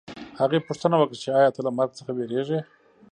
هغې 0.39 0.59
پوښتنه 0.67 0.95
وکړه 0.97 1.17
چې 1.23 1.29
ایا 1.39 1.49
ته 1.55 1.61
له 1.65 1.71
مرګ 1.77 1.91
څخه 1.99 2.11
وېرېږې 2.13 2.59